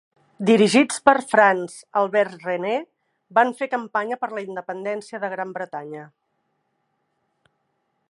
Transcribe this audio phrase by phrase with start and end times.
[0.49, 2.73] Dirigits per France Albert Rene,
[3.41, 6.07] van fer campanya per la independéncia de Gran Bretanya.